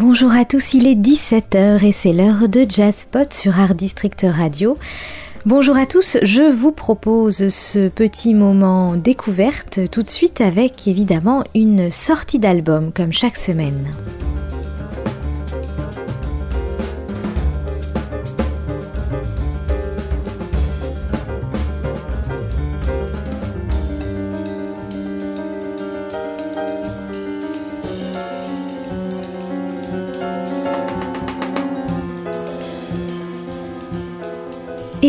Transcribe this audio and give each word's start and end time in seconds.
Bonjour 0.00 0.32
à 0.32 0.46
tous, 0.46 0.72
il 0.72 0.86
est 0.86 0.94
17h 0.94 1.84
et 1.84 1.92
c'est 1.92 2.14
l'heure 2.14 2.48
de 2.48 2.64
Jazzpot 2.66 3.30
sur 3.30 3.60
Art 3.60 3.74
District 3.74 4.24
Radio. 4.26 4.78
Bonjour 5.44 5.76
à 5.76 5.84
tous, 5.84 6.16
je 6.22 6.40
vous 6.40 6.72
propose 6.72 7.48
ce 7.48 7.90
petit 7.90 8.32
moment 8.32 8.96
découverte 8.96 9.90
tout 9.90 10.02
de 10.02 10.08
suite 10.08 10.40
avec 10.40 10.88
évidemment 10.88 11.44
une 11.54 11.90
sortie 11.90 12.38
d'album 12.38 12.92
comme 12.92 13.12
chaque 13.12 13.36
semaine. 13.36 13.90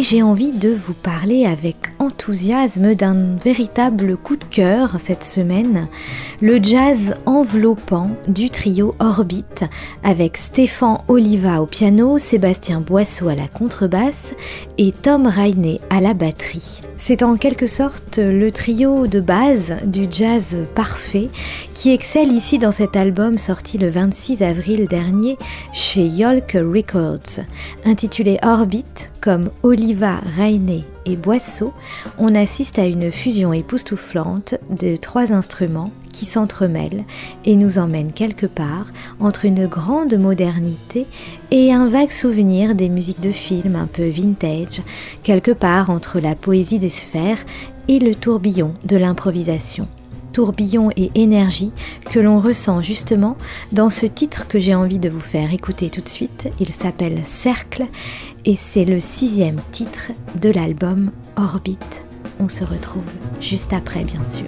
Et 0.00 0.02
j'ai 0.02 0.22
envie 0.22 0.52
de 0.52 0.70
vous 0.70 0.94
parler 0.94 1.44
avec 1.44 1.76
enthousiasme 1.98 2.94
d'un 2.94 3.36
véritable 3.36 4.16
coup 4.16 4.36
de 4.36 4.44
cœur 4.44 4.94
cette 4.98 5.24
semaine, 5.24 5.88
le 6.40 6.58
jazz 6.62 7.14
enveloppant 7.26 8.08
du 8.26 8.48
trio 8.48 8.94
Orbit 8.98 9.44
avec 10.02 10.38
Stéphane 10.38 11.00
Oliva 11.08 11.60
au 11.60 11.66
piano, 11.66 12.16
Sébastien 12.16 12.80
Boisseau 12.80 13.28
à 13.28 13.34
la 13.34 13.46
contrebasse 13.46 14.34
et 14.78 14.92
Tom 14.92 15.26
Rainey 15.26 15.80
à 15.90 16.00
la 16.00 16.14
batterie. 16.14 16.80
C'est 16.96 17.22
en 17.22 17.36
quelque 17.36 17.66
sorte 17.66 18.18
le 18.18 18.50
trio 18.50 19.06
de 19.06 19.20
base 19.20 19.76
du 19.86 20.06
jazz 20.10 20.58
parfait 20.74 21.30
qui 21.72 21.92
excelle 21.92 22.30
ici 22.30 22.58
dans 22.58 22.72
cet 22.72 22.94
album 22.94 23.38
sorti 23.38 23.78
le 23.78 23.88
26 23.88 24.42
avril 24.42 24.86
dernier 24.86 25.38
chez 25.72 26.06
Yolk 26.06 26.52
Records, 26.52 27.44
intitulé 27.86 28.38
Orbit 28.42 28.84
comme 29.22 29.50
Oliva, 29.62 29.89
Rainey 29.98 30.84
et 31.06 31.16
Boisseau, 31.16 31.72
on 32.18 32.34
assiste 32.34 32.78
à 32.78 32.86
une 32.86 33.10
fusion 33.10 33.52
époustouflante 33.52 34.54
de 34.70 34.96
trois 34.96 35.32
instruments 35.32 35.90
qui 36.12 36.26
s'entremêlent 36.26 37.04
et 37.44 37.56
nous 37.56 37.78
emmènent 37.78 38.12
quelque 38.12 38.46
part 38.46 38.86
entre 39.18 39.44
une 39.44 39.66
grande 39.66 40.16
modernité 40.16 41.06
et 41.50 41.72
un 41.72 41.88
vague 41.88 42.10
souvenir 42.10 42.74
des 42.74 42.88
musiques 42.88 43.20
de 43.20 43.32
films 43.32 43.76
un 43.76 43.86
peu 43.86 44.08
vintage, 44.08 44.82
quelque 45.22 45.52
part 45.52 45.90
entre 45.90 46.20
la 46.20 46.34
poésie 46.34 46.78
des 46.78 46.88
sphères 46.88 47.44
et 47.88 47.98
le 47.98 48.14
tourbillon 48.14 48.74
de 48.84 48.96
l'improvisation 48.96 49.88
tourbillon 50.32 50.90
et 50.96 51.10
énergie 51.14 51.72
que 52.10 52.18
l'on 52.18 52.38
ressent 52.38 52.82
justement 52.82 53.36
dans 53.72 53.90
ce 53.90 54.06
titre 54.06 54.48
que 54.48 54.58
j'ai 54.58 54.74
envie 54.74 54.98
de 54.98 55.08
vous 55.08 55.20
faire 55.20 55.52
écouter 55.52 55.90
tout 55.90 56.00
de 56.00 56.08
suite. 56.08 56.48
Il 56.60 56.72
s'appelle 56.72 57.20
Cercle 57.24 57.86
et 58.44 58.56
c'est 58.56 58.84
le 58.84 59.00
sixième 59.00 59.60
titre 59.72 60.12
de 60.40 60.50
l'album 60.50 61.10
Orbit. 61.36 61.78
On 62.38 62.48
se 62.48 62.64
retrouve 62.64 63.02
juste 63.40 63.72
après 63.72 64.04
bien 64.04 64.24
sûr. 64.24 64.46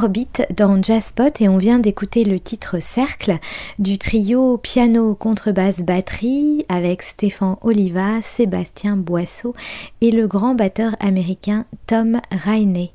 Orbit 0.00 0.28
dans 0.56 0.80
Jazzpot 0.80 1.40
et 1.40 1.48
on 1.48 1.56
vient 1.56 1.80
d'écouter 1.80 2.22
le 2.22 2.38
titre 2.38 2.78
Cercle 2.78 3.38
du 3.80 3.98
trio 3.98 4.56
piano, 4.56 5.16
contrebasse, 5.16 5.80
batterie 5.80 6.64
avec 6.68 7.02
Stéphane 7.02 7.56
Oliva, 7.62 8.22
Sébastien 8.22 8.96
Boisseau 8.96 9.56
et 10.00 10.12
le 10.12 10.28
grand 10.28 10.54
batteur 10.54 10.94
américain 11.00 11.64
Tom 11.88 12.20
Rainey. 12.30 12.92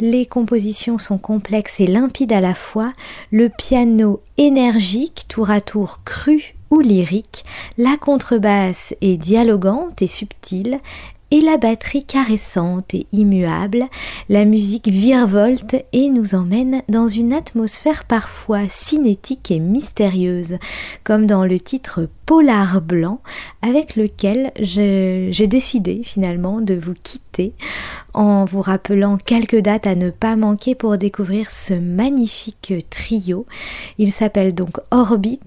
Les 0.00 0.26
compositions 0.26 0.98
sont 0.98 1.16
complexes 1.16 1.80
et 1.80 1.86
limpides 1.86 2.34
à 2.34 2.42
la 2.42 2.54
fois, 2.54 2.92
le 3.30 3.48
piano 3.48 4.20
énergique, 4.36 5.24
tour 5.28 5.48
à 5.48 5.62
tour 5.62 6.00
cru 6.04 6.54
ou 6.72 6.80
lyrique, 6.80 7.44
la 7.76 7.98
contrebasse 7.98 8.94
est 9.02 9.18
dialogante 9.18 10.00
et 10.00 10.06
subtile, 10.06 10.80
et 11.32 11.40
la 11.40 11.56
batterie 11.56 12.04
caressante 12.04 12.92
et 12.92 13.06
immuable, 13.10 13.86
la 14.28 14.44
musique 14.44 14.88
virevolte 14.88 15.76
et 15.94 16.10
nous 16.10 16.34
emmène 16.34 16.82
dans 16.90 17.08
une 17.08 17.32
atmosphère 17.32 18.04
parfois 18.04 18.68
cinétique 18.68 19.50
et 19.50 19.58
mystérieuse, 19.58 20.58
comme 21.04 21.26
dans 21.26 21.46
le 21.46 21.58
titre 21.58 22.06
Polar 22.32 22.80
Blanc 22.80 23.20
avec 23.60 23.94
lequel 23.94 24.52
j'ai 24.58 25.46
décidé 25.46 26.00
finalement 26.02 26.62
de 26.62 26.72
vous 26.72 26.94
quitter 26.94 27.52
en 28.14 28.44
vous 28.44 28.60
rappelant 28.60 29.16
quelques 29.16 29.60
dates 29.60 29.86
à 29.86 29.94
ne 29.94 30.10
pas 30.10 30.36
manquer 30.36 30.74
pour 30.74 30.98
découvrir 30.98 31.50
ce 31.50 31.74
magnifique 31.74 32.74
trio. 32.90 33.46
Il 33.98 34.12
s'appelle 34.12 34.54
donc 34.54 34.78
Orbit. 34.90 35.40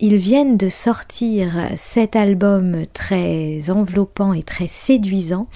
Ils 0.00 0.16
viennent 0.16 0.56
de 0.56 0.68
sortir 0.68 1.52
cet 1.76 2.16
album 2.16 2.82
très 2.92 3.70
enveloppant 3.70 4.32
et 4.32 4.42
très 4.42 4.66
séduisant 4.66 5.48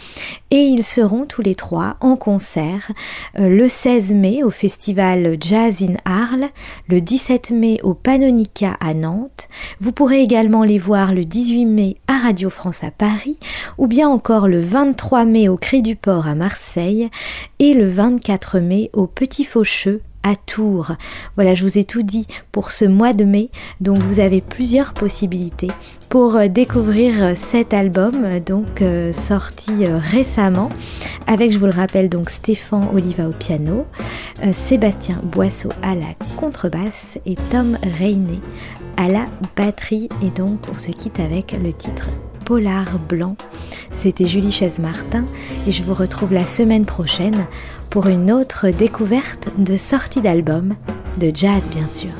et 0.50 0.60
ils 0.60 0.84
seront 0.84 1.26
tous 1.26 1.42
les 1.42 1.54
trois 1.54 1.96
en 2.00 2.16
concert 2.16 2.92
euh, 3.38 3.48
le 3.48 3.68
16 3.68 4.14
mai 4.14 4.42
au 4.42 4.50
festival 4.50 5.36
Jazz 5.40 5.82
in 5.82 5.94
Arles, 6.04 6.48
le 6.88 7.00
17 7.00 7.50
mai 7.50 7.78
au 7.82 7.94
Panonica 7.94 8.76
à 8.80 8.94
Nantes. 8.94 9.48
Vous 9.80 9.92
pourrez 9.92 10.20
également 10.20 10.62
les 10.62 10.71
voir 10.78 11.12
le 11.12 11.24
18 11.24 11.64
mai 11.66 11.96
à 12.06 12.18
Radio 12.18 12.50
France 12.50 12.84
à 12.84 12.90
Paris, 12.90 13.38
ou 13.78 13.86
bien 13.86 14.08
encore 14.08 14.48
le 14.48 14.60
23 14.60 15.24
mai 15.24 15.48
au 15.48 15.56
Cri 15.56 15.82
du 15.82 15.96
Port 15.96 16.26
à 16.26 16.34
Marseille 16.34 17.10
et 17.58 17.74
le 17.74 17.88
24 17.88 18.58
mai 18.58 18.90
au 18.92 19.06
Petit 19.06 19.44
Faucheux 19.44 20.02
à 20.22 20.36
Tours. 20.36 20.92
Voilà, 21.36 21.54
je 21.54 21.64
vous 21.64 21.78
ai 21.78 21.84
tout 21.84 22.02
dit 22.02 22.26
pour 22.50 22.70
ce 22.70 22.84
mois 22.84 23.12
de 23.12 23.24
mai, 23.24 23.50
donc 23.80 23.98
vous 23.98 24.20
avez 24.20 24.40
plusieurs 24.40 24.94
possibilités 24.94 25.70
pour 26.08 26.36
euh, 26.36 26.48
découvrir 26.48 27.22
euh, 27.22 27.32
cet 27.34 27.72
album, 27.72 28.40
donc 28.44 28.82
euh, 28.82 29.12
sorti 29.12 29.86
récemment, 29.86 30.68
avec, 31.26 31.52
je 31.52 31.58
vous 31.58 31.66
le 31.66 31.72
rappelle, 31.72 32.08
donc 32.08 32.30
Stéphane 32.30 32.88
Oliva 32.92 33.28
au 33.28 33.32
piano, 33.32 33.86
Sébastien 34.50 35.20
Boisseau 35.22 35.70
à 35.82 35.94
la 35.94 36.14
contrebasse 36.36 37.18
et 37.26 37.36
Tom 37.50 37.78
Reyné 37.98 38.40
à 38.96 39.08
la 39.08 39.26
batterie. 39.56 40.08
Et 40.22 40.30
donc, 40.30 40.58
on 40.70 40.78
se 40.78 40.90
quitte 40.90 41.20
avec 41.20 41.52
le 41.52 41.72
titre 41.72 42.08
Polar 42.44 42.98
Blanc. 43.08 43.36
C'était 43.90 44.26
Julie 44.26 44.52
Chaise-Martin 44.52 45.24
et 45.66 45.72
je 45.72 45.82
vous 45.82 45.94
retrouve 45.94 46.32
la 46.32 46.44
semaine 46.44 46.84
prochaine 46.84 47.46
pour 47.90 48.06
une 48.06 48.32
autre 48.32 48.68
découverte 48.68 49.48
de 49.58 49.76
sortie 49.76 50.20
d'album, 50.20 50.74
de 51.18 51.30
jazz 51.34 51.68
bien 51.68 51.88
sûr. 51.88 52.12